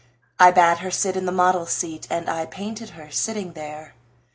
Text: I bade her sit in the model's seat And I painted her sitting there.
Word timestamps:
I 0.39 0.49
bade 0.49 0.79
her 0.79 0.89
sit 0.89 1.15
in 1.15 1.27
the 1.27 1.31
model's 1.31 1.69
seat 1.71 2.07
And 2.09 2.27
I 2.27 2.47
painted 2.47 2.91
her 2.97 3.11
sitting 3.11 3.53
there. 3.53 3.93